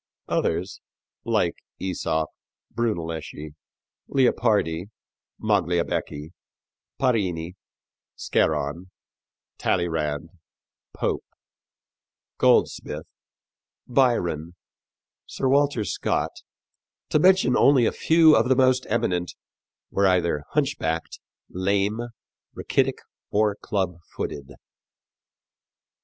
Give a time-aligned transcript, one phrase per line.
[0.29, 0.81] Others,
[1.25, 2.25] like Æsop,
[2.73, 3.51] Brunelleschi,
[4.09, 4.85] Leopardi,
[5.39, 6.31] Magliabecchi,
[6.99, 7.53] Parini,
[8.15, 8.89] Scarron,
[9.59, 10.29] Talleyrand,
[10.93, 11.23] Pope,
[12.39, 13.05] Goldsmith,
[13.85, 14.55] Byron,
[15.27, 16.31] Sir Walter Scott,
[17.09, 19.35] to mention only a few of the most eminent,
[19.91, 22.01] were either hunchbacked, lame,
[22.55, 22.97] rachitic
[23.29, 24.55] or clubfooted.